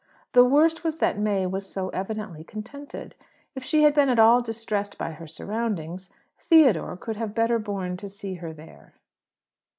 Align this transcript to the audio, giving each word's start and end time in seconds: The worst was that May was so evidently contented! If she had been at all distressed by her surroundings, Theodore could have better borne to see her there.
The 0.33 0.43
worst 0.43 0.83
was 0.83 0.97
that 0.97 1.19
May 1.19 1.45
was 1.45 1.69
so 1.71 1.89
evidently 1.89 2.43
contented! 2.43 3.13
If 3.53 3.63
she 3.63 3.83
had 3.83 3.93
been 3.93 4.09
at 4.09 4.17
all 4.17 4.41
distressed 4.41 4.97
by 4.97 5.11
her 5.11 5.27
surroundings, 5.27 6.09
Theodore 6.49 6.97
could 6.97 7.17
have 7.17 7.35
better 7.35 7.59
borne 7.59 7.97
to 7.97 8.09
see 8.09 8.33
her 8.41 8.51
there. 8.51 8.95